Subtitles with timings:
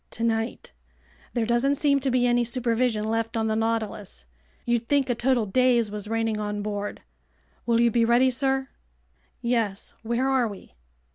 [0.09, 0.71] "Tonight.
[1.35, 4.25] There doesn't seem to be any supervision left on the Nautilus.
[4.65, 7.03] You'd think a total daze was reigning on board.
[7.67, 8.69] Will you be ready, sir?"
[9.43, 9.93] "Yes.
[10.01, 10.73] Where are we?"